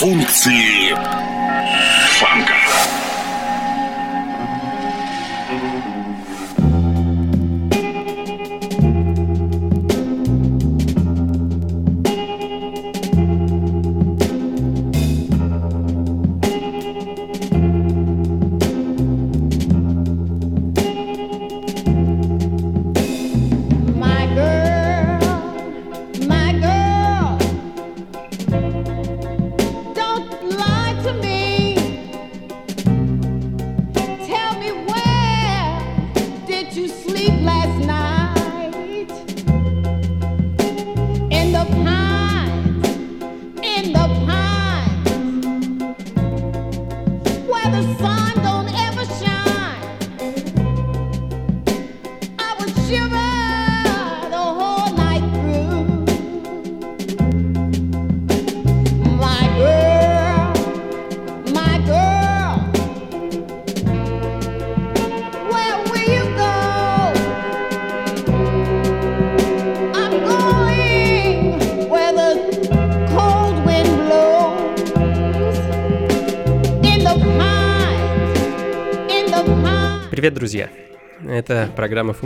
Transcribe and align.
Функции 0.00 0.94
фанка. 2.18 2.54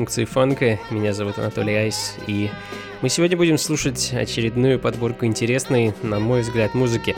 Функции 0.05 0.27
фанка. 0.27 0.79
Меня 0.91 1.15
зовут 1.15 1.39
Анатолий 1.39 1.73
Айс, 1.77 2.17
и 2.27 2.51
мы 3.01 3.09
сегодня 3.09 3.39
будем 3.39 3.57
слушать 3.57 4.13
очередную 4.13 4.79
подборку 4.79 5.25
интересной, 5.25 5.95
на 6.03 6.19
мой 6.19 6.43
взгляд, 6.43 6.75
музыки. 6.75 7.17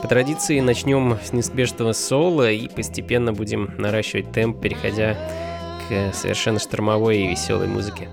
По 0.00 0.06
традиции 0.06 0.60
начнем 0.60 1.18
с 1.24 1.32
неспешного 1.32 1.92
соло 1.92 2.48
и 2.48 2.68
постепенно 2.68 3.32
будем 3.32 3.74
наращивать 3.78 4.30
темп, 4.30 4.60
переходя 4.60 5.18
к 5.88 6.14
совершенно 6.14 6.60
штормовой 6.60 7.18
и 7.18 7.26
веселой 7.26 7.66
музыке. 7.66 8.08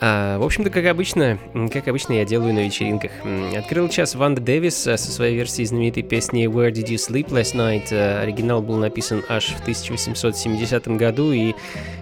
А, 0.00 0.38
в 0.38 0.42
общем-то, 0.42 0.70
как 0.70 0.84
обычно, 0.86 1.38
как 1.72 1.88
обычно 1.88 2.14
я 2.14 2.24
делаю 2.24 2.52
на 2.52 2.64
вечеринках. 2.64 3.12
Открыл 3.56 3.88
час 3.88 4.14
Ванда 4.14 4.40
Дэвис 4.40 4.86
а, 4.86 4.96
со 4.98 5.10
своей 5.10 5.34
версией 5.36 5.66
знаменитой 5.66 6.02
песни 6.02 6.46
Where 6.46 6.70
Did 6.70 6.88
You 6.88 6.96
Sleep 6.96 7.28
Last 7.28 7.54
Night. 7.54 7.88
А, 7.92 8.20
Оригинал 8.22 8.60
был 8.60 8.76
написан 8.76 9.24
аж 9.28 9.46
в 9.46 9.60
1870 9.60 10.88
году 10.88 11.32
и 11.32 11.54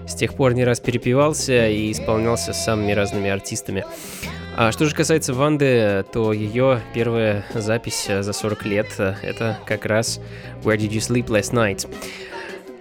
с 0.06 0.14
тех 0.14 0.34
пор 0.34 0.54
не 0.54 0.64
раз 0.64 0.80
перепевался 0.80 1.68
и 1.68 1.92
исполнялся 1.92 2.52
самыми 2.52 2.92
разными 2.92 3.30
артистами. 3.30 3.84
А 4.56 4.70
что 4.70 4.86
же 4.86 4.94
касается 4.94 5.34
Ванды, 5.34 6.04
то 6.12 6.32
ее 6.32 6.80
первая 6.94 7.44
запись 7.54 8.06
а, 8.08 8.22
за 8.22 8.32
40 8.32 8.64
лет 8.66 8.86
это 8.98 9.58
как 9.66 9.86
раз 9.86 10.20
Where 10.64 10.76
Did 10.76 10.90
You 10.90 10.98
Sleep 10.98 11.26
Last 11.26 11.52
Night. 11.52 11.88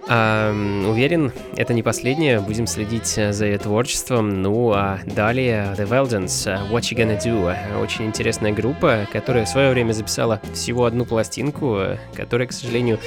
А, 0.06 0.50
м, 0.50 0.88
уверен, 0.88 1.32
это 1.56 1.72
не 1.72 1.82
последнее. 1.82 2.40
Будем 2.40 2.66
следить 2.66 3.16
э, 3.16 3.32
за 3.32 3.46
ее 3.46 3.58
творчеством. 3.58 4.42
Ну 4.42 4.72
а 4.72 4.98
далее 5.06 5.74
The 5.78 5.88
Weldons, 5.88 6.46
э, 6.46 6.70
What 6.70 6.82
You 6.82 6.96
Gonna 6.98 7.18
Do. 7.18 7.80
Очень 7.80 8.06
интересная 8.06 8.52
группа, 8.52 9.06
которая 9.10 9.46
в 9.46 9.48
свое 9.48 9.70
время 9.70 9.92
записала 9.92 10.40
всего 10.52 10.84
одну 10.84 11.06
пластинку, 11.06 11.76
э, 11.78 11.96
которая, 12.14 12.48
к 12.48 12.52
сожалению, 12.52 12.98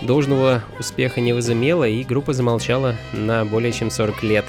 должного 0.00 0.62
успеха 0.78 1.20
не 1.20 1.34
возымела, 1.34 1.84
и 1.84 2.02
группа 2.04 2.32
замолчала 2.32 2.94
на 3.12 3.44
более 3.44 3.72
чем 3.72 3.90
40 3.90 4.22
лет. 4.22 4.44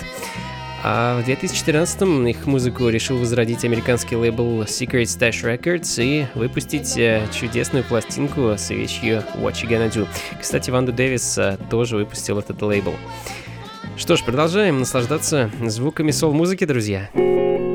А 0.89 1.19
в 1.19 1.27
2014-м 1.27 2.27
их 2.27 2.45
музыку 2.45 2.87
решил 2.87 3.17
возродить 3.17 3.65
американский 3.65 4.15
лейбл 4.15 4.61
Secret 4.61 5.03
Stash 5.03 5.43
Records 5.43 6.01
и 6.01 6.27
выпустить 6.33 6.97
э, 6.97 7.27
чудесную 7.33 7.83
пластинку 7.83 8.51
с 8.57 8.69
вещью 8.69 9.21
What 9.35 9.55
You 9.55 9.67
Gonna 9.67 9.91
Do. 9.91 10.07
Кстати, 10.39 10.69
Ванду 10.69 10.93
Дэвис 10.93 11.37
э, 11.39 11.57
тоже 11.69 11.97
выпустил 11.97 12.39
этот 12.39 12.61
лейбл. 12.61 12.95
Что 13.97 14.15
ж, 14.15 14.23
продолжаем 14.23 14.79
наслаждаться 14.79 15.51
звуками 15.65 16.11
сол-музыки, 16.11 16.63
друзья. 16.63 17.09
Ooh, 17.15 17.66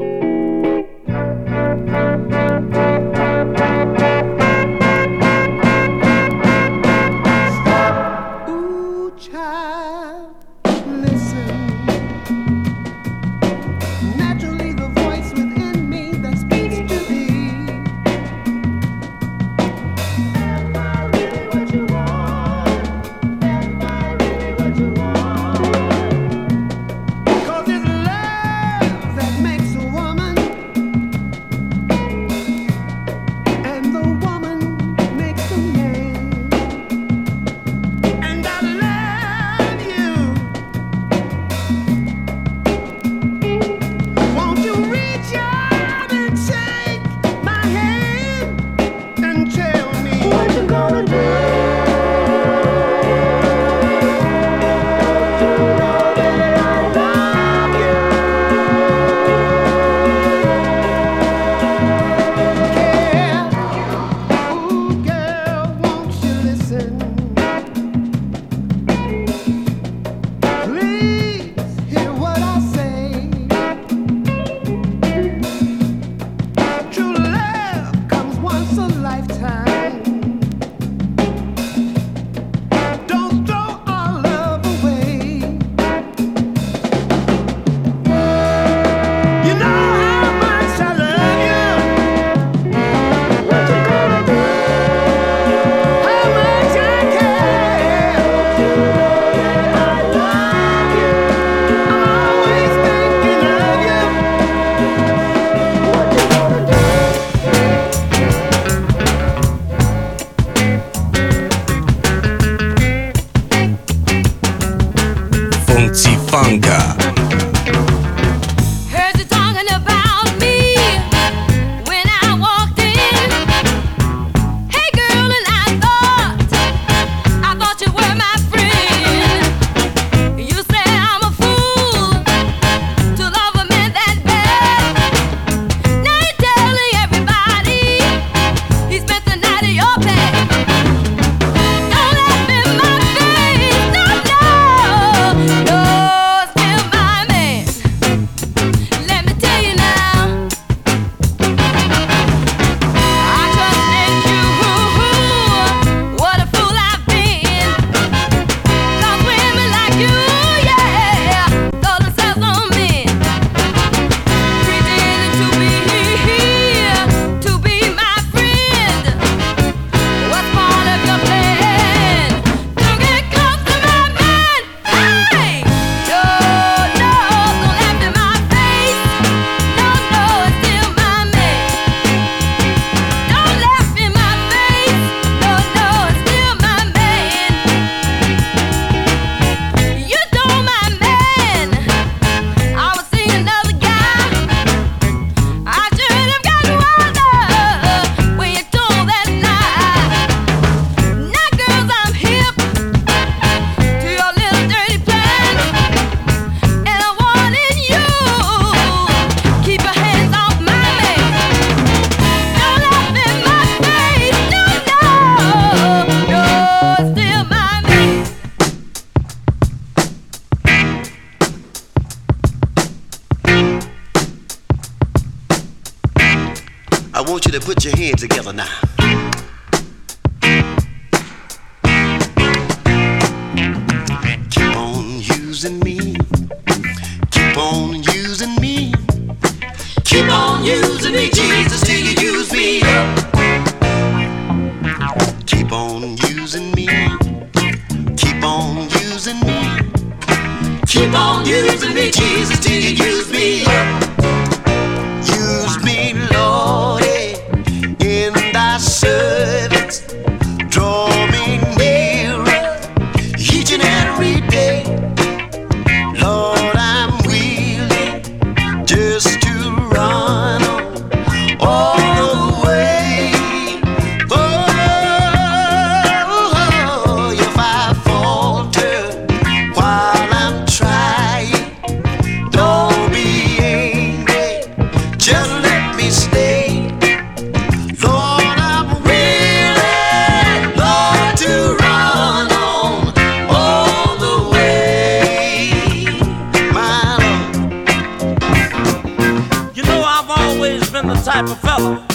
always 300.62 300.90
been 300.90 301.08
the 301.08 301.14
type 301.14 301.44
of 301.46 301.58
fella 301.58 302.06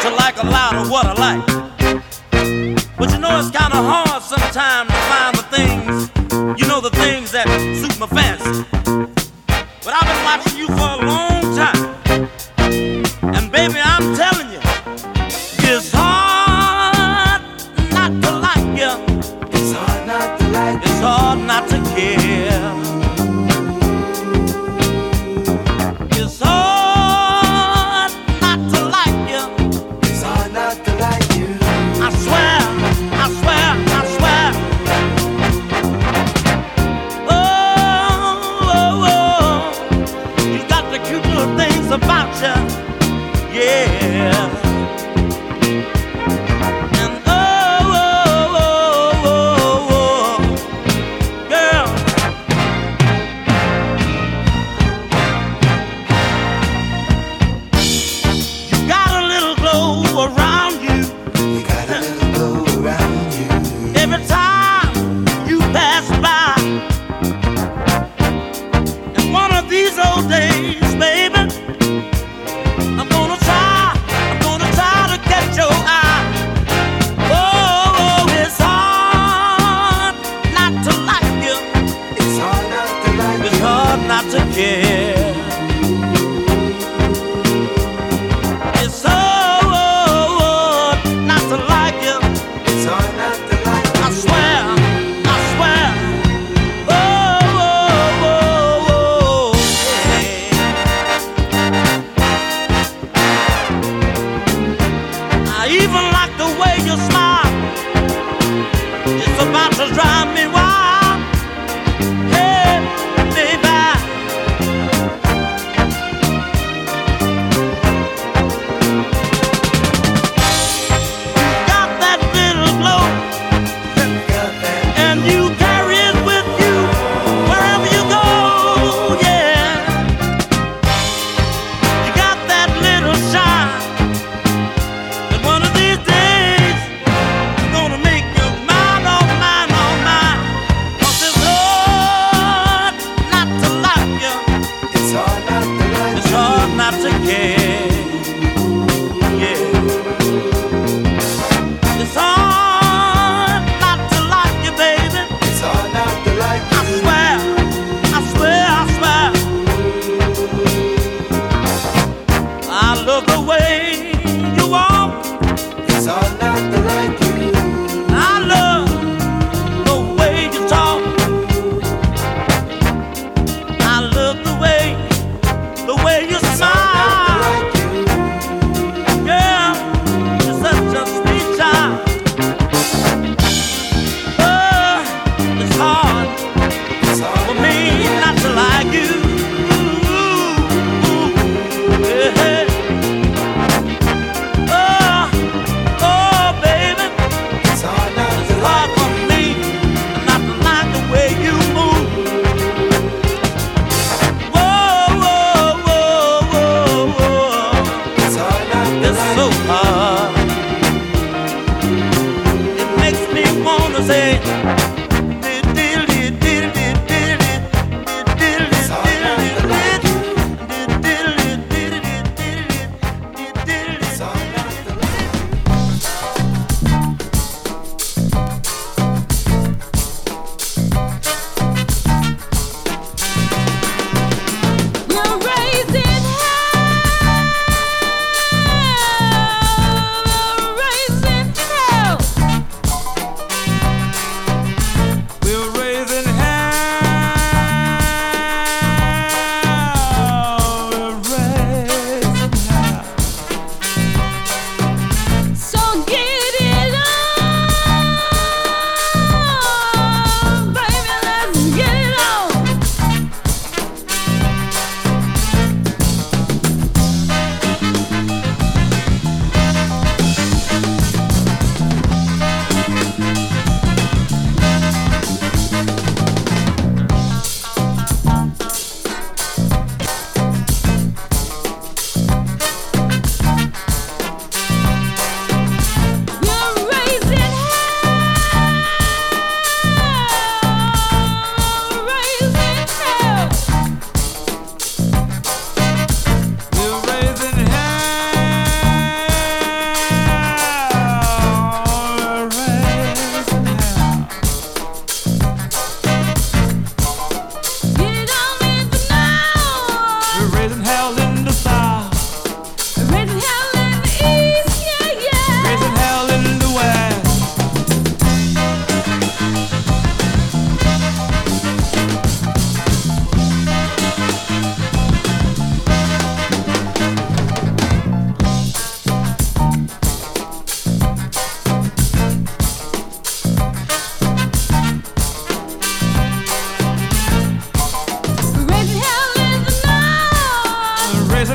to 0.00 0.10
like 0.10 0.40
a 0.40 0.46
lot 0.46 0.76
of 0.76 0.88
what 0.88 1.06
I 1.06 1.14
like. 1.26 1.46
But 2.96 3.10
you 3.10 3.18
know 3.18 3.36
it's 3.40 3.50
kinda 3.50 3.82
hard 3.82 4.22
sometimes 4.22 4.88
to 4.88 5.00
find 5.10 5.34
the 5.34 5.42
things, 5.56 6.60
you 6.60 6.68
know, 6.68 6.80
the 6.80 6.90
things 6.90 7.32
that 7.32 7.48
suit 7.80 7.98
my 7.98 8.06
fancy. 8.06 8.64
But 9.84 9.92
I've 9.96 10.06
been 10.10 10.24
watching 10.24 10.56
you 10.56 10.68
for 10.68 10.88
a 10.88 11.04
long 11.04 11.41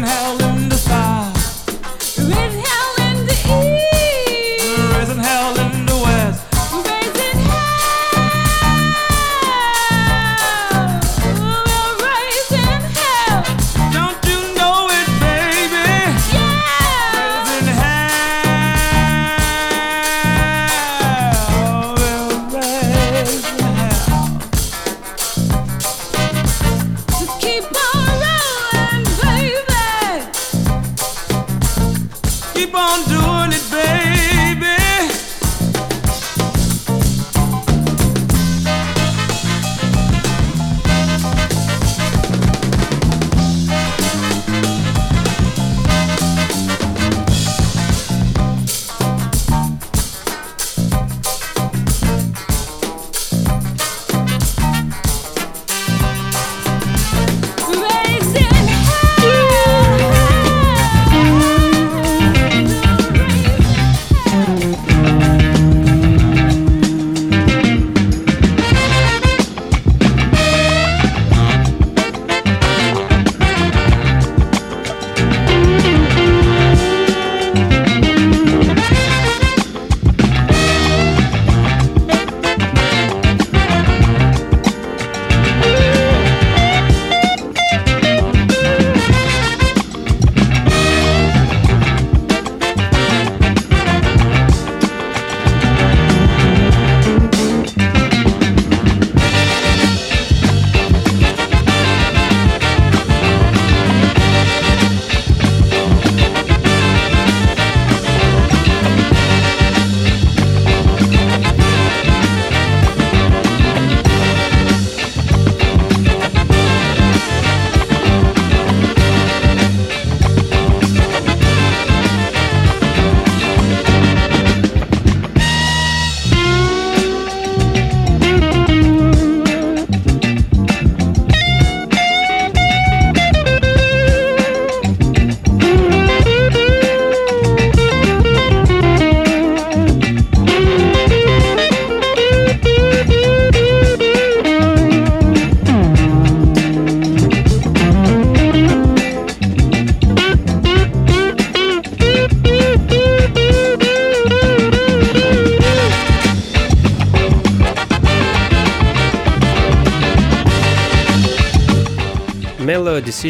hell 0.07 0.41
in 0.55 0.69
the 0.69 0.77
sky. 0.77 1.36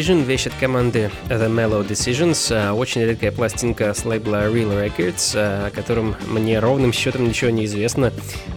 Decision, 0.08 0.24
вещь 0.24 0.46
от 0.46 0.54
команды 0.54 1.10
The 1.28 1.50
Mellow 1.50 1.86
Decisions, 1.86 2.54
э, 2.54 2.70
очень 2.72 3.02
редкая 3.02 3.30
пластинка 3.30 3.92
с 3.92 4.06
лейбла 4.06 4.46
Real 4.46 4.72
Records, 4.72 5.32
э, 5.34 5.66
о 5.66 5.70
котором 5.70 6.16
мне 6.26 6.58
ровным 6.60 6.94
счетом 6.94 7.28
ничего 7.28 7.50
не 7.50 7.66
известно, 7.66 8.10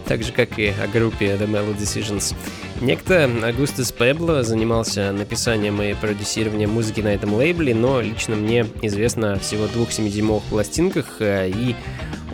так 0.06 0.22
же, 0.22 0.32
как 0.32 0.58
и 0.58 0.68
о 0.68 0.86
группе 0.86 1.26
The 1.26 1.46
Mellow 1.46 1.76
Decisions. 1.76 2.34
Некто 2.80 3.30
Агустус 3.42 3.92
Пебло 3.92 4.42
занимался 4.42 5.12
написанием 5.12 5.82
и 5.82 5.92
продюсированием 5.92 6.70
музыки 6.70 7.02
на 7.02 7.08
этом 7.08 7.34
лейбле, 7.34 7.74
но 7.74 8.00
лично 8.00 8.34
мне 8.34 8.64
известно 8.80 9.38
всего 9.38 9.66
двух 9.66 9.90
7-дюймовых 9.90 10.44
пластинках, 10.48 11.16
э, 11.18 11.50
и 11.50 11.76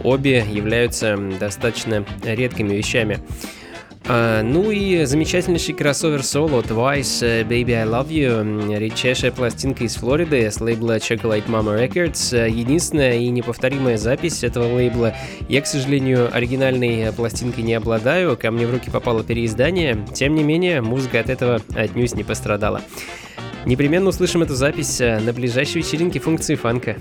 обе 0.05 0.47
являются 0.49 1.17
достаточно 1.41 2.05
редкими 2.23 2.75
вещами. 2.75 3.19
А, 4.11 4.43
ну 4.43 4.71
и 4.71 5.05
замечательнейший 5.05 5.75
кроссовер 5.75 6.23
соло 6.23 6.63
Twice 6.63 7.19
э, 7.21 7.43
Baby 7.43 7.73
I 7.73 7.87
Love 7.87 8.09
You, 8.09 8.79
редчайшая 8.79 9.33
пластинка 9.33 9.85
из 9.85 9.97
Флориды 9.97 10.51
с 10.51 10.63
лейбла 10.63 10.97
Chocolate 10.97 11.47
Mama 11.47 11.79
Records, 11.79 12.35
э, 12.35 12.49
единственная 12.49 13.19
и 13.19 13.29
неповторимая 13.29 13.99
запись 13.99 14.43
этого 14.45 14.77
лейбла. 14.77 15.15
Я, 15.51 15.61
к 15.61 15.67
сожалению, 15.67 16.35
оригинальной 16.35 17.03
э, 17.03 17.13
пластинкой 17.13 17.65
не 17.65 17.75
обладаю, 17.75 18.35
ко 18.39 18.51
мне 18.51 18.67
в 18.67 18.71
руки 18.71 18.91
попало 18.91 19.23
переиздание, 19.23 19.99
тем 20.15 20.35
не 20.35 20.43
менее, 20.43 20.81
музыка 20.81 21.21
от 21.21 21.29
этого 21.29 21.61
отнюдь 21.75 22.15
не 22.15 22.25
пострадала. 22.25 22.81
Непременно 23.67 24.09
услышим 24.09 24.43
эту 24.43 24.55
запись 24.55 25.01
на 25.01 25.35
ближайшей 25.35 25.83
вечеринке 25.83 26.19
функции 26.19 26.55
фанка. 26.55 26.97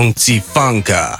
Unti 0.00 0.40
Funka。 0.40 1.19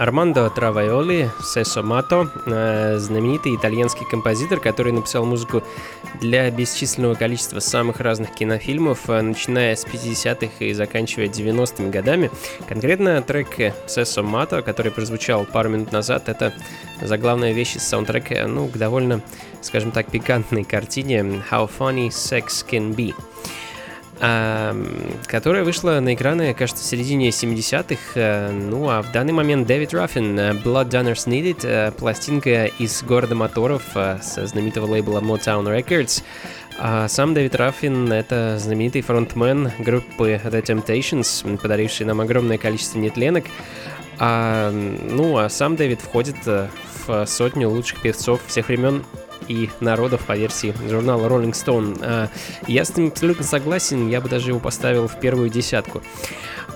Армандо 0.00 0.48
Траваиоли, 0.48 1.30
Сесо 1.44 1.82
Мато, 1.82 2.30
э, 2.46 2.96
знаменитый 2.98 3.54
итальянский 3.54 4.06
композитор, 4.06 4.58
который 4.58 4.92
написал 4.92 5.26
музыку 5.26 5.62
для 6.22 6.50
бесчисленного 6.50 7.14
количества 7.14 7.60
самых 7.60 8.00
разных 8.00 8.32
кинофильмов, 8.32 9.10
э, 9.10 9.20
начиная 9.20 9.76
с 9.76 9.84
50-х 9.84 10.64
и 10.64 10.72
заканчивая 10.72 11.28
90-ми 11.28 11.90
годами. 11.90 12.30
Конкретно 12.66 13.20
трек 13.20 13.74
Сесо 13.86 14.22
Мато, 14.22 14.62
который 14.62 14.90
прозвучал 14.90 15.44
пару 15.44 15.68
минут 15.68 15.92
назад, 15.92 16.30
это 16.30 16.54
заглавная 17.02 17.52
вещь 17.52 17.76
из 17.76 17.86
саундтрека, 17.86 18.46
ну, 18.48 18.68
к 18.68 18.78
довольно, 18.78 19.20
скажем 19.60 19.90
так, 19.90 20.10
пикантной 20.10 20.64
картине 20.64 21.42
«How 21.50 21.70
Funny 21.78 22.08
Sex 22.08 22.64
Can 22.66 22.96
Be» 22.96 23.14
которая 24.20 25.64
вышла 25.64 25.98
на 26.00 26.12
экраны, 26.12 26.52
кажется, 26.52 26.84
в 26.84 26.86
середине 26.86 27.30
70-х. 27.30 27.98
Э, 28.16 28.50
ну, 28.50 28.90
а 28.90 29.00
в 29.00 29.10
данный 29.12 29.32
момент 29.32 29.66
Дэвид 29.66 29.94
Раффин, 29.94 30.38
э, 30.38 30.52
Blood 30.52 30.90
Donors 30.90 31.26
Needed, 31.26 31.60
э, 31.62 31.90
пластинка 31.92 32.66
из 32.66 33.02
города 33.02 33.34
моторов 33.34 33.82
со 33.94 34.46
знаменитого 34.46 34.86
лейбла 34.86 35.20
Motown 35.20 35.64
Records. 35.64 36.22
А 36.78 37.08
сам 37.08 37.32
Дэвид 37.32 37.54
Раффин— 37.54 38.12
это 38.12 38.58
знаменитый 38.58 39.00
фронтмен 39.00 39.70
группы 39.78 40.38
The 40.44 40.62
Temptations, 40.62 41.56
подаривший 41.56 42.04
нам 42.04 42.20
огромное 42.20 42.58
количество 42.58 42.98
нетленок. 42.98 43.46
А, 44.18 44.70
ну, 44.70 45.38
а 45.38 45.48
сам 45.48 45.76
Дэвид 45.76 46.02
входит 46.02 46.36
в 46.44 47.26
сотню 47.26 47.70
лучших 47.70 48.02
певцов 48.02 48.40
всех 48.46 48.68
времен 48.68 49.02
и 49.48 49.70
народов 49.80 50.22
по 50.26 50.36
версии 50.36 50.74
журнала 50.88 51.26
Rolling 51.26 51.52
Stone. 51.52 51.98
А, 52.02 52.28
я 52.66 52.84
с 52.84 52.96
ним 52.96 53.08
абсолютно 53.08 53.44
согласен, 53.44 54.08
я 54.08 54.20
бы 54.20 54.28
даже 54.28 54.50
его 54.50 54.60
поставил 54.60 55.08
в 55.08 55.18
первую 55.18 55.48
десятку. 55.48 56.02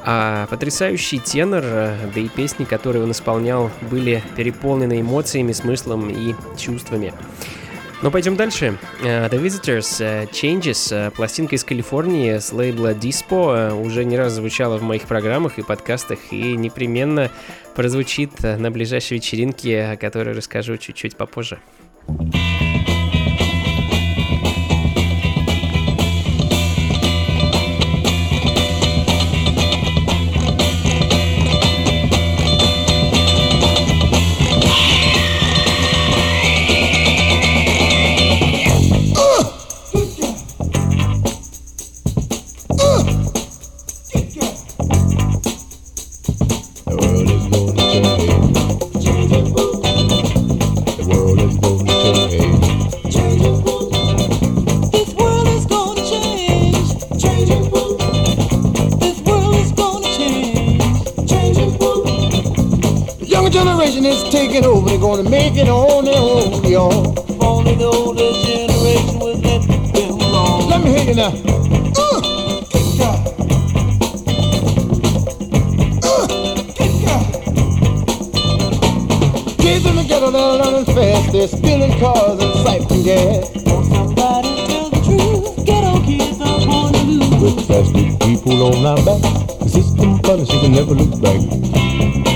А 0.06 0.46
потрясающий 0.48 1.18
тенор, 1.18 1.62
э, 1.64 1.96
да 2.14 2.20
и 2.20 2.28
песни, 2.28 2.64
которые 2.64 3.04
он 3.04 3.12
исполнял, 3.12 3.70
были 3.90 4.22
переполнены 4.36 5.00
эмоциями, 5.00 5.52
смыслом 5.52 6.10
и 6.10 6.34
чувствами. 6.58 7.14
Но 8.04 8.10
пойдем 8.10 8.36
дальше. 8.36 8.76
Э, 9.02 9.28
The 9.28 9.42
Visitors 9.42 10.04
э, 10.04 10.26
Changes, 10.26 10.94
э, 10.94 11.10
пластинка 11.10 11.54
из 11.54 11.64
Калифорнии 11.64 12.36
с 12.36 12.52
лейбла 12.52 12.92
Dispo, 12.92 13.72
уже 13.72 14.04
не 14.04 14.18
раз 14.18 14.34
звучала 14.34 14.76
в 14.76 14.82
моих 14.82 15.04
программах 15.04 15.58
и 15.58 15.62
подкастах 15.62 16.18
и 16.30 16.54
непременно 16.54 17.30
прозвучит 17.74 18.42
на 18.42 18.70
ближайшей 18.70 19.16
вечеринке, 19.16 19.84
о 19.84 19.96
которой 19.96 20.34
расскажу 20.34 20.76
чуть-чуть 20.76 21.16
попозже. 21.16 21.60
Thank 22.06 22.34
you. 22.34 22.63
It 65.56 65.68
on 65.68 66.04
their 66.04 66.18
own, 66.18 66.64
y'all. 66.64 67.12
If 67.30 67.40
only 67.40 67.74
the 67.76 67.84
older 67.84 68.32
generation 68.42 69.18
would 69.20 69.38
let 69.44 69.62
them 69.62 70.18
alone. 70.20 70.68
Let 70.68 70.80
me 70.82 70.90
hear 70.90 71.04
you 71.04 71.14
now. 71.14 71.32
Uh, 71.96 72.20
kick 72.70 73.00
out. 73.00 73.18
Uh, 76.02 76.26
kick 76.74 77.06
out. 77.08 77.26
Kids 79.58 79.86
in 79.86 79.96
the 79.96 80.04
ghetto, 80.08 80.30
they're 80.30 80.58
running 80.58 80.86
fast. 80.86 81.32
They're 81.32 81.48
stealing 81.48 81.98
cars 82.00 82.40
and 82.42 82.54
siphoning 82.64 83.04
gas. 83.04 83.50
Won't 83.66 83.86
somebody 83.86 84.66
tell 84.66 84.90
the 84.90 85.00
truth? 85.06 85.66
Ghetto 85.66 86.00
kids 86.04 86.40
are 86.40 86.66
born 86.66 86.92
to 86.92 87.02
lose. 87.04 87.42
With 87.42 87.66
plastic 87.66 88.18
people 88.20 88.62
on 88.62 88.86
our 88.86 88.96
back. 89.04 89.22
The 89.60 89.68
system 89.68 90.18
punishes 90.20 90.62
and 90.64 90.74
never 90.74 90.94
looks 90.94 91.18
back. 91.20 92.33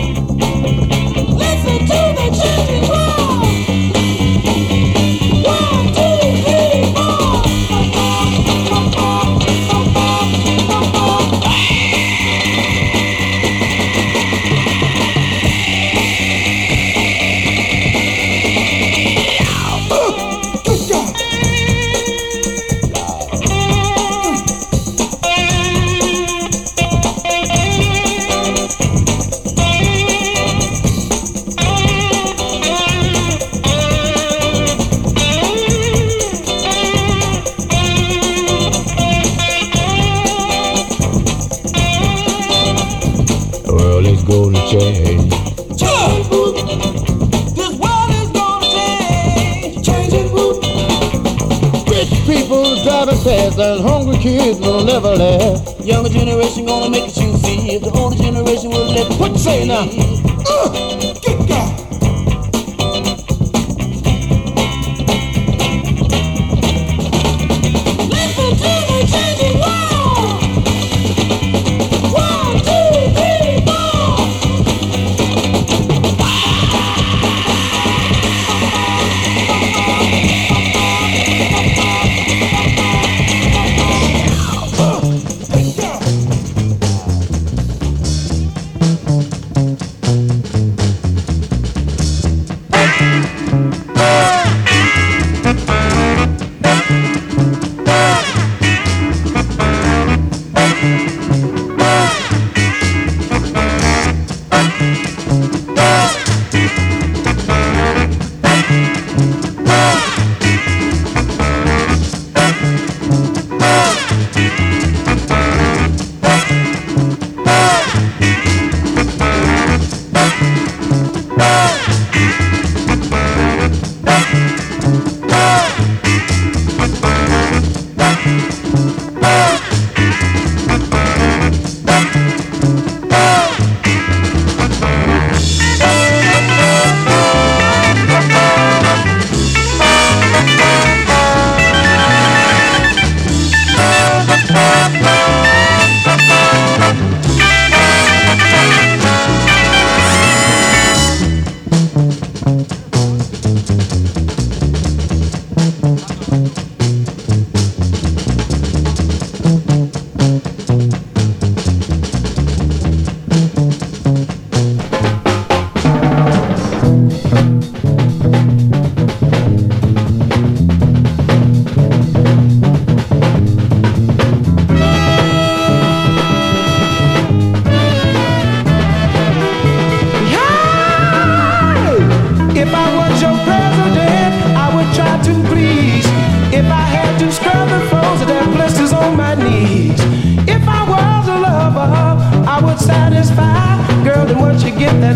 Younger 55.89 56.11
generation 56.11 56.67
gonna 56.67 56.91
make 56.91 57.09
it 57.09 57.17
you 57.17 57.35
see. 57.39 57.77
If 57.77 57.81
the 57.81 57.91
older 57.93 58.17
generation 58.17 58.69
will 58.69 58.93
let 58.93 59.11
What 59.19 59.33
you 59.33 59.39
say 59.39 59.67
now? 59.67 60.28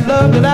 love 0.06 0.32
that 0.32 0.44
I 0.44 0.51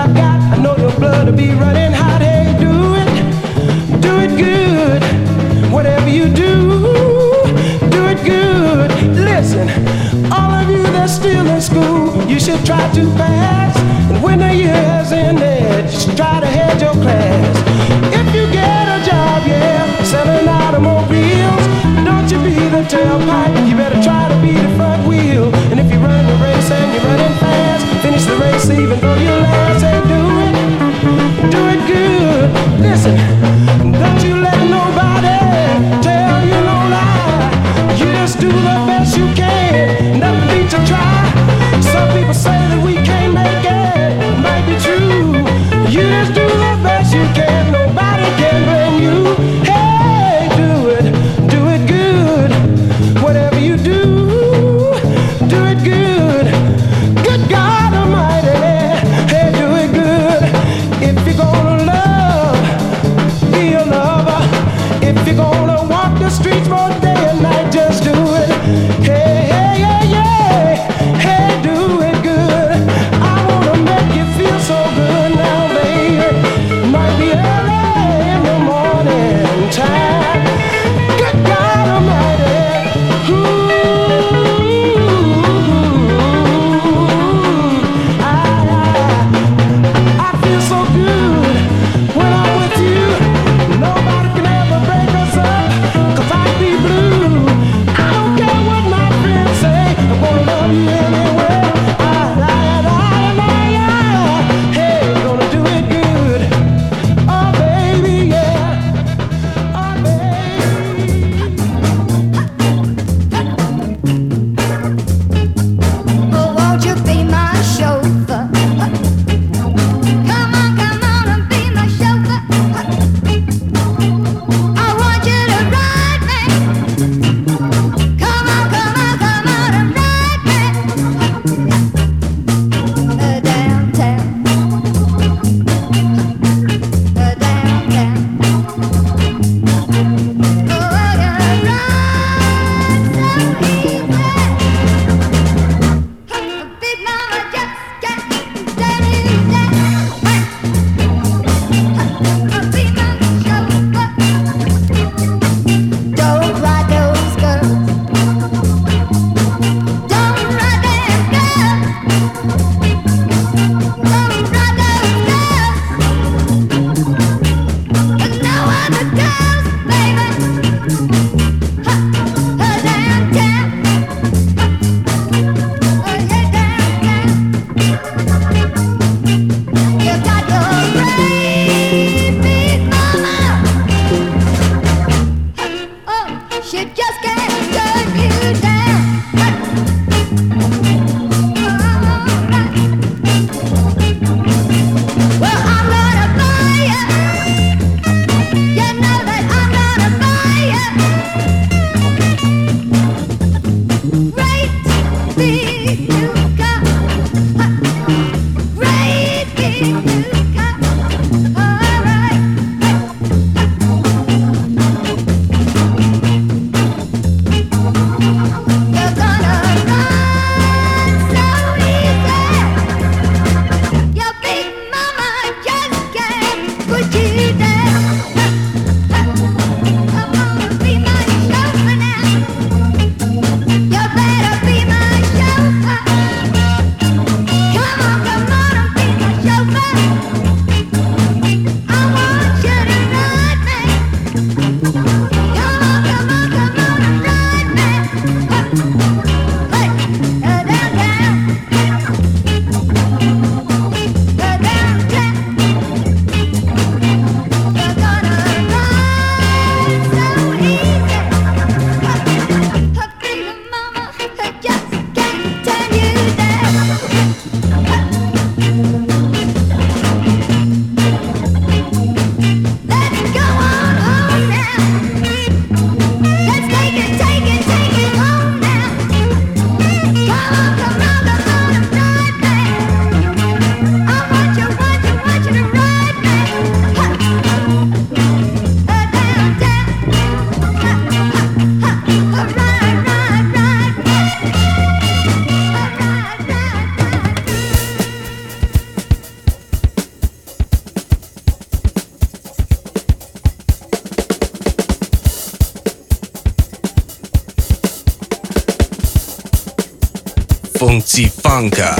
Blanca. 311.59 311.98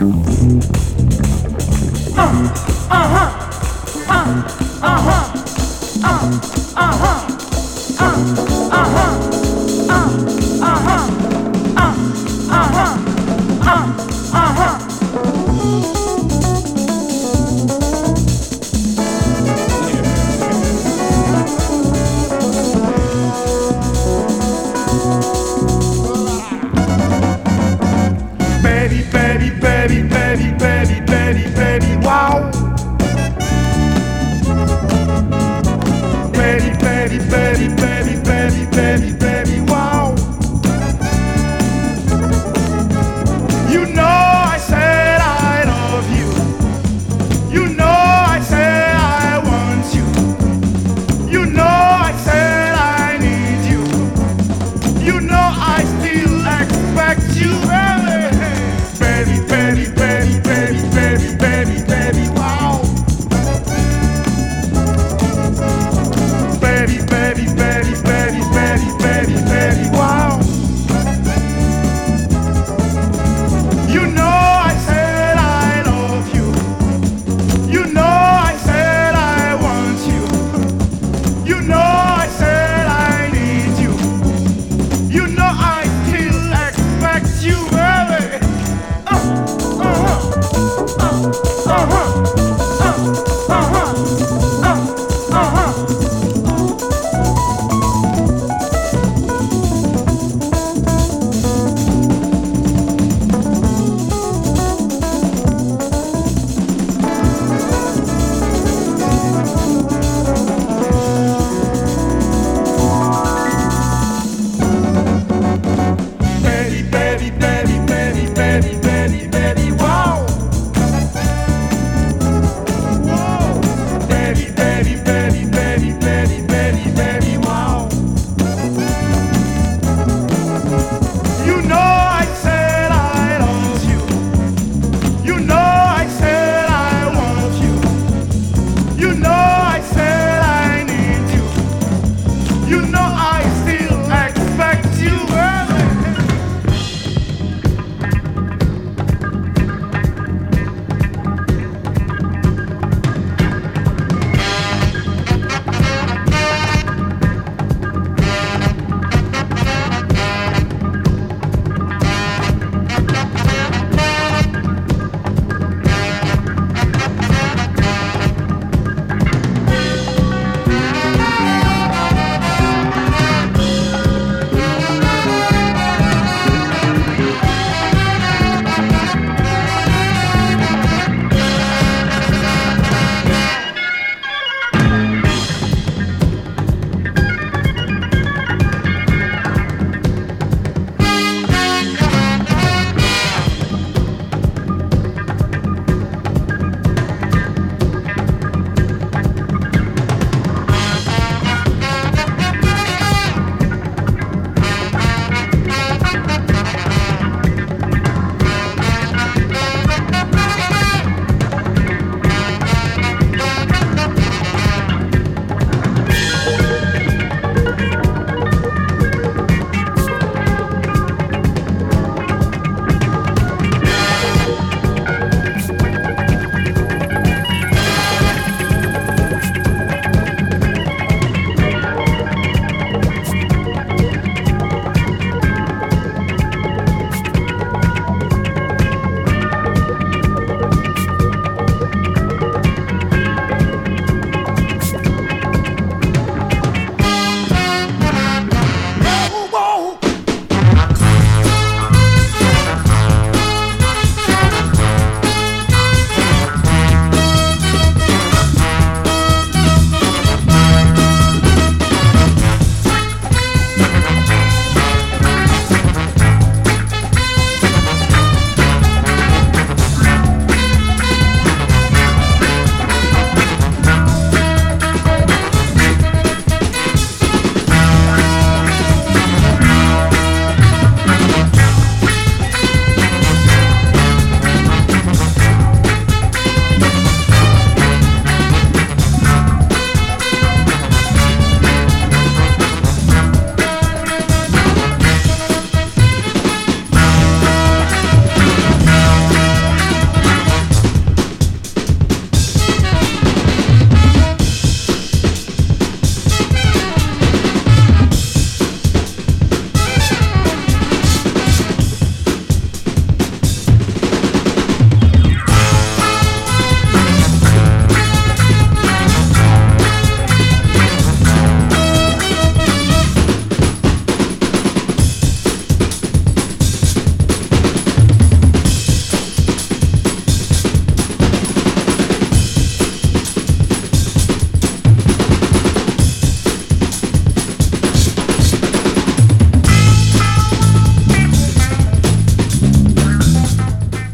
Mm-hmm. 0.00 1.37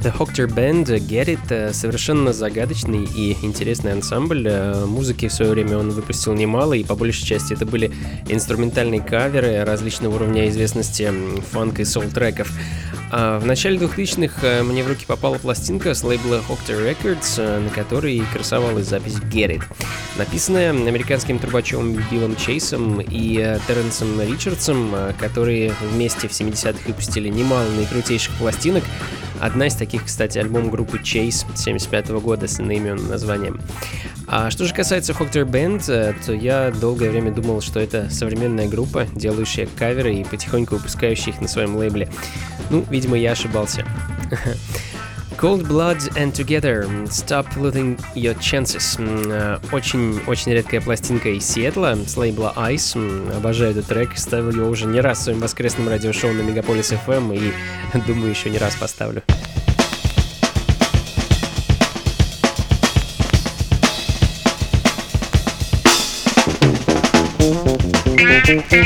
The 0.05 0.13
Hocter 0.19 0.47
Band 0.47 0.85
Get 1.09 1.29
It 1.29 1.41
э, 1.49 1.73
совершенно 1.73 2.35
загадочный 2.35 3.05
и 3.05 3.39
интересный 3.41 3.93
ансамбль. 3.93 4.47
Э, 4.47 4.85
Музыки 4.85 5.29
в 5.29 5.33
свое 5.33 5.53
время 5.53 5.79
он 5.79 5.89
выпустил 5.93 6.35
немало, 6.35 6.75
и 6.75 6.85
по 6.85 6.95
большей 6.95 7.25
части 7.25 7.55
это 7.55 7.65
были 7.65 7.91
инструментальные 8.29 9.01
каверы 9.01 9.65
различного 9.65 10.17
уровня 10.17 10.47
известности 10.51 11.11
фанк 11.51 11.81
и 11.81 11.87
сол-треков. 11.87 12.53
А 13.17 13.39
в 13.39 13.47
начале 13.47 13.79
2000-х 13.79 14.45
э, 14.45 14.63
мне 14.65 14.83
в 14.83 14.89
руки 14.89 15.07
попала 15.07 15.37
пластинка 15.37 15.95
с 15.95 16.03
лейбла 16.03 16.43
Hocter 16.49 16.85
Records, 16.85 17.35
э, 17.37 17.61
на 17.61 17.71
которой 17.71 18.21
красовалась 18.33 18.89
запись 18.89 19.19
Get 19.31 19.57
It. 19.57 19.63
Написанная 20.19 20.71
американским 20.71 21.39
трубачом 21.39 21.93
Биллом 22.11 22.35
Чейсом 22.35 23.01
и 23.01 23.39
э, 23.39 23.61
Терренсом 23.69 24.21
Ричардсом, 24.21 24.93
которые 25.21 25.75
вместе 25.93 26.27
в 26.27 26.33
70-х 26.33 26.89
выпустили 26.89 27.29
немало 27.29 27.69
наикрутейших 27.77 28.35
пластинок. 28.35 28.83
Одна 29.41 29.69
из 29.69 29.75
таких, 29.77 30.07
кстати, 30.07 30.39
альбом 30.39 30.71
группы 30.71 30.99
Chase 30.99 31.47
75 31.55 32.09
года 32.21 32.49
с 32.49 32.59
одноименным 32.59 33.09
названием. 33.09 33.61
А 34.27 34.51
что 34.51 34.65
же 34.65 34.75
касается 34.75 35.13
Hocter 35.13 35.45
Band, 35.45 36.17
то 36.25 36.33
я 36.33 36.73
долгое 36.73 37.11
время 37.11 37.31
думал, 37.31 37.61
что 37.61 37.79
это 37.79 38.09
современная 38.11 38.69
группа, 38.69 39.07
делающая 39.15 39.69
каверы 39.77 40.15
и 40.15 40.25
потихоньку 40.25 40.77
выпускающая 40.77 41.33
их 41.33 41.41
на 41.41 41.47
своем 41.47 41.77
лейбле. 41.77 42.09
Ну, 42.71 42.85
видимо, 42.89 43.04
я 43.13 43.33
ошибался. 43.33 43.85
Cold 45.37 45.67
Blood 45.67 46.17
and 46.17 46.33
Together 46.33 46.89
Stop 47.09 47.47
Losing 47.57 48.01
Your 48.15 48.39
Chances. 48.39 48.97
Очень-очень 49.73 50.53
редкая 50.53 50.81
пластинка 50.81 51.29
из 51.29 51.45
Сиэтла 51.45 51.99
с 52.07 52.17
лейбла 52.17 52.53
Ice. 52.57 53.37
Обожаю 53.37 53.73
этот 53.73 53.87
трек, 53.87 54.17
ставил 54.17 54.51
его 54.51 54.69
уже 54.69 54.87
не 54.87 55.01
раз 55.01 55.19
в 55.19 55.23
своем 55.23 55.41
воскресном 55.41 55.89
радиошоу 55.89 56.33
на 56.33 56.43
Мегаполис 56.43 56.93
FM 56.93 57.37
и 57.37 57.99
думаю 58.07 58.31
еще 58.31 58.49
не 58.49 58.59
раз 58.59 58.77
поставлю. 58.77 59.23
Come 68.47 68.85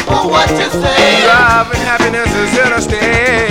people, 0.00 0.30
what 0.30 0.50
you 0.50 0.70
say? 0.70 1.26
Love 1.26 1.70
and 1.72 1.82
happiness 1.82 2.34
is 2.34 2.58
in 2.58 2.72
a 2.72 2.80
state. 2.80 3.49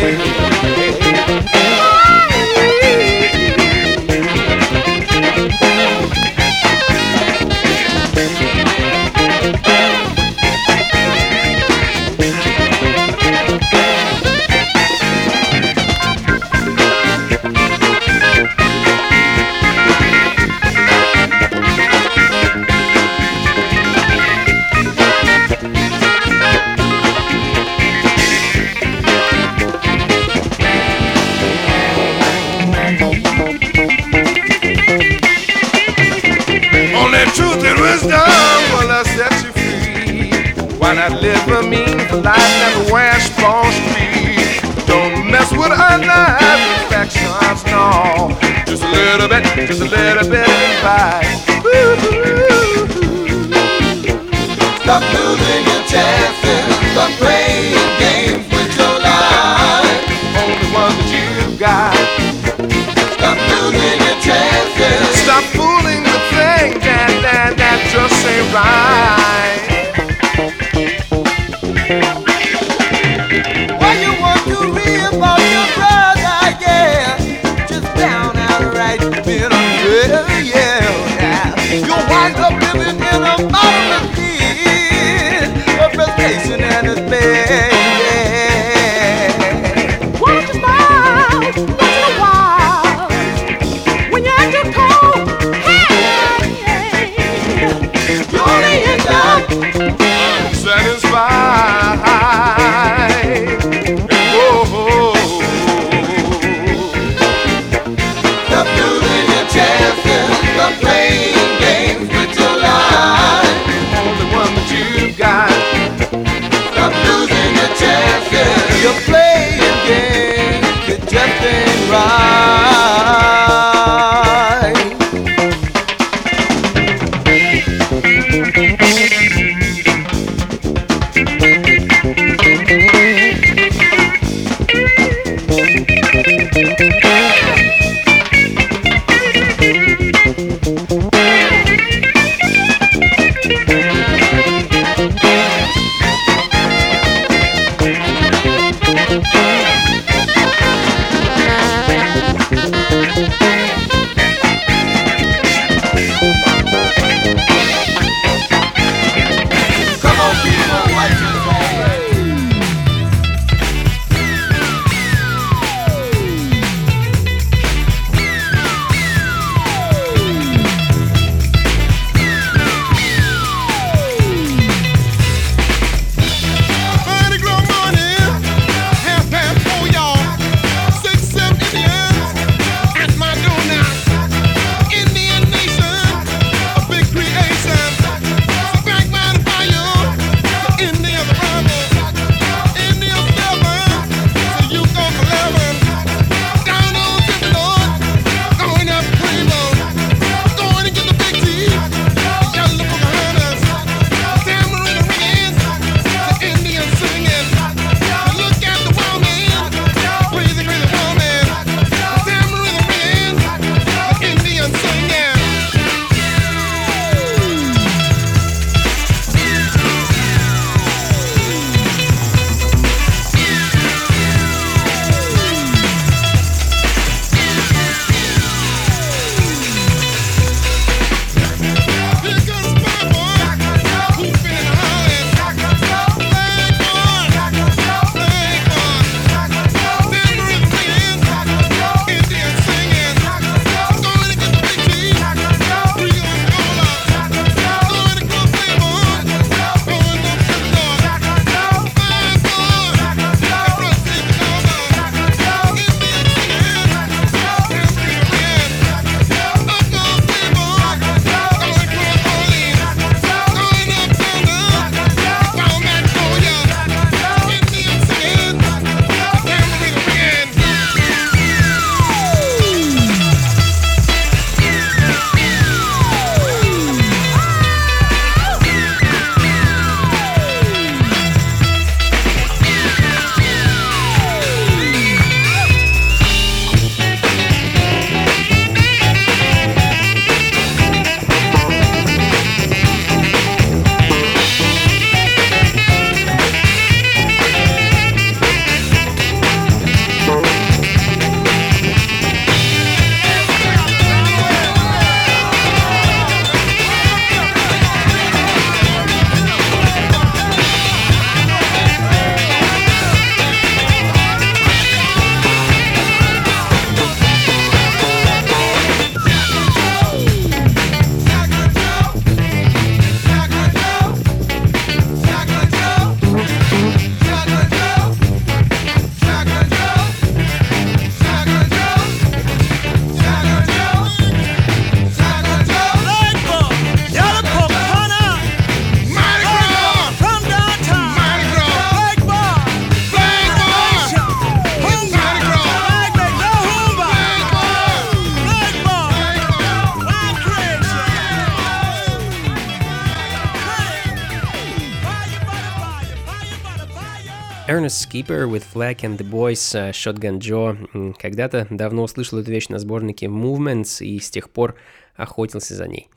Furnace 357.70 358.00
Skipper 358.00 358.48
with 358.48 358.64
Flag 358.64 359.04
and 359.04 359.20
the 359.20 359.24
Boys 359.24 359.76
uh, 359.76 359.92
Shotgun 359.92 360.40
Joe. 360.40 361.14
Когда-то 361.20 361.68
давно 361.70 362.02
услышал 362.02 362.40
эту 362.40 362.50
вещь 362.50 362.68
на 362.70 362.80
сборнике 362.80 363.28
Movements 363.28 364.04
и 364.04 364.18
с 364.18 364.32
тех 364.32 364.50
пор 364.50 364.74
охотился 365.16 365.76
за 365.76 365.88
ней. 365.88 366.10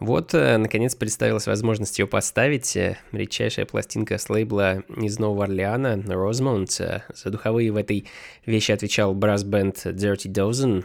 Вот, 0.00 0.32
э, 0.32 0.56
наконец, 0.56 0.94
представилась 0.94 1.46
возможность 1.46 1.98
ее 1.98 2.06
поставить. 2.06 2.74
Э, 2.74 2.96
Редчайшая 3.12 3.66
пластинка 3.66 4.16
с 4.16 4.30
лейбла 4.30 4.82
из 4.96 5.18
Нового 5.18 5.44
Орлеана, 5.44 6.02
Rosemount. 6.06 6.82
Э, 6.82 7.02
За 7.14 7.28
духовые 7.28 7.70
в 7.70 7.76
этой 7.76 8.06
вещи 8.46 8.72
отвечал 8.72 9.14
брас-бенд 9.14 9.76
Dirty 9.84 10.32
Dozen. 10.32 10.84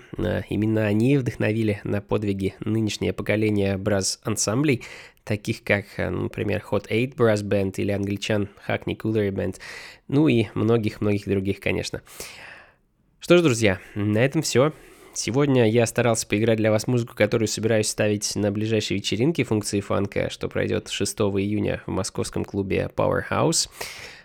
Именно 0.49 0.85
они 0.85 1.17
вдохновили 1.17 1.79
на 1.85 2.01
подвиги 2.01 2.55
нынешнее 2.59 3.13
поколение 3.13 3.77
брас-ансамблей, 3.77 4.83
таких 5.23 5.63
как, 5.63 5.85
ну, 5.97 6.23
например, 6.23 6.61
Hot 6.69 6.87
8 6.89 7.11
Brass 7.11 7.41
Band 7.41 7.75
или 7.77 7.91
англичан 7.91 8.49
Hackney 8.67 8.97
Coolery 8.97 9.31
Band, 9.31 9.59
ну 10.09 10.27
и 10.27 10.47
многих-многих 10.53 11.25
других, 11.25 11.61
конечно. 11.61 12.01
Что 13.19 13.37
ж, 13.37 13.41
друзья, 13.41 13.79
на 13.95 14.19
этом 14.19 14.41
все. 14.41 14.73
Сегодня 15.17 15.69
я 15.69 15.85
старался 15.85 16.27
поиграть 16.27 16.57
для 16.57 16.71
вас 16.71 16.87
музыку, 16.87 17.15
которую 17.15 17.47
собираюсь 17.47 17.87
ставить 17.87 18.35
на 18.35 18.51
ближайшей 18.51 18.97
вечеринке 18.97 19.45
функции 19.45 19.79
фанка, 19.79 20.29
что 20.29 20.49
пройдет 20.49 20.89
6 20.89 21.17
июня 21.19 21.81
в 21.85 21.91
московском 21.91 22.43
клубе 22.43 22.91
Powerhouse. 22.93 23.69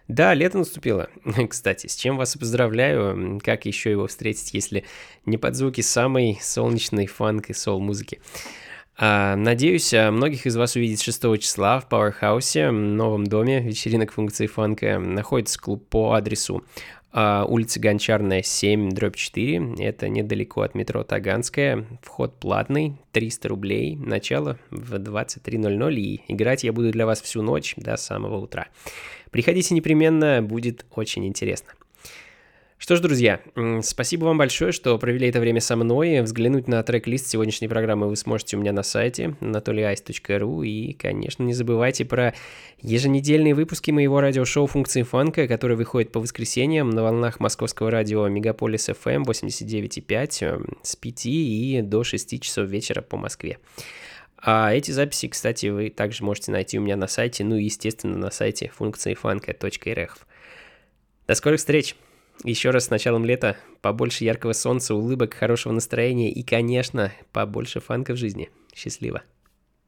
Да, 0.09 0.35
лето 0.35 0.59
наступило. 0.59 1.09
Кстати, 1.49 1.87
с 1.87 1.95
чем 1.95 2.17
вас 2.17 2.37
поздравляю. 2.37 3.41
Как 3.41 3.67
еще 3.67 3.93
его 3.93 4.09
встретить, 4.09 4.53
если 4.53 4.85
не 5.27 5.39
под 5.39 5.55
звуки 5.55 5.81
самой 5.81 6.41
солнечной 6.43 7.07
фанк 7.07 7.51
и 7.51 7.55
сол-музыки? 7.55 8.21
А, 8.97 9.37
надеюсь, 9.37 9.95
а, 9.95 10.11
многих 10.11 10.45
из 10.45 10.57
вас 10.57 10.75
увидеть 10.75 11.03
6 11.03 11.39
числа 11.39 11.79
в 11.79 11.89
Powerhouse, 11.89 12.71
новом 12.73 13.29
доме 13.29 13.61
вечеринок 13.61 14.11
функции 14.11 14.49
фанка. 14.49 14.99
Находится 14.99 15.61
клуб 15.61 15.89
по 15.89 16.15
адресу 16.15 16.65
улица 17.13 17.81
Гончарная, 17.81 18.43
7, 18.43 18.91
дробь 18.91 19.17
4. 19.17 19.75
Это 19.79 20.09
недалеко 20.09 20.63
от 20.63 20.75
метро 20.75 21.03
Таганская. 21.03 21.87
Вход 22.03 22.39
платный, 22.39 22.95
300 23.13 23.49
рублей. 23.49 23.97
Начало 23.97 24.59
в 24.71 24.95
23.00. 24.95 25.95
И 25.95 26.23
играть 26.29 26.65
я 26.65 26.73
буду 26.73 26.91
для 26.93 27.07
вас 27.07 27.21
всю 27.21 27.43
ночь 27.43 27.75
до 27.77 27.97
самого 27.97 28.37
утра. 28.39 28.69
Приходите 29.31 29.75
непременно, 29.75 30.43
будет 30.43 30.87
очень 30.95 31.27
интересно. 31.27 31.71
Что 32.81 32.97
ж, 32.97 33.01
друзья, 33.01 33.43
спасибо 33.83 34.25
вам 34.25 34.39
большое, 34.39 34.73
что 34.73 34.97
провели 34.97 35.29
это 35.29 35.39
время 35.39 35.61
со 35.61 35.77
мной. 35.77 36.23
Взглянуть 36.23 36.67
на 36.67 36.83
трек-лист 36.83 37.29
сегодняшней 37.29 37.69
программы 37.69 38.09
вы 38.09 38.17
сможете 38.17 38.57
у 38.57 38.61
меня 38.61 38.73
на 38.73 38.83
сайте 38.83 39.37
anatolyice.ru 39.43 40.67
и, 40.67 40.95
конечно, 40.95 41.43
не 41.43 41.53
забывайте 41.53 42.07
про 42.07 42.33
еженедельные 42.81 43.55
выпуски 43.55 43.91
моего 43.91 44.23
радиошоу 44.23 44.67
«Функции 44.67 45.03
фанка», 45.03 45.47
которые 45.47 45.77
выходят 45.77 46.11
по 46.11 46.21
воскресеньям 46.21 46.89
на 46.89 47.03
волнах 47.03 47.39
московского 47.39 47.91
радио 47.91 48.27
Мегаполис 48.29 48.89
FM 48.89 49.25
89.5 49.25 50.39
э, 50.41 50.59
с 50.83 50.97
5 50.97 51.27
и 51.27 51.83
до 51.83 52.03
6 52.03 52.41
часов 52.41 52.67
вечера 52.67 53.03
по 53.03 53.19
Москве. 53.19 53.59
А 54.39 54.73
эти 54.73 54.91
записи, 54.91 55.29
кстати, 55.29 55.67
вы 55.67 55.91
также 55.91 56.25
можете 56.25 56.51
найти 56.51 56.79
у 56.79 56.83
меня 56.83 56.97
на 56.97 57.09
сайте, 57.09 57.45
ну 57.45 57.57
и, 57.57 57.65
естественно, 57.65 58.17
на 58.17 58.31
сайте 58.31 58.73
функциифанка.рф. 58.75 60.27
До 61.27 61.35
скорых 61.35 61.59
встреч! 61.59 61.95
Еще 62.45 62.71
раз 62.71 62.87
с 62.87 62.91
началом 62.91 63.25
лета. 63.25 63.57
Побольше 63.83 64.25
яркого 64.25 64.53
солнца, 64.53 64.95
улыбок, 64.95 65.35
хорошего 65.35 65.73
настроения 65.73 66.31
и, 66.33 66.43
конечно, 66.43 67.13
побольше 67.33 67.81
фанка 67.81 68.15
в 68.15 68.17
жизни. 68.17 68.51
Счастливо! 68.75 69.23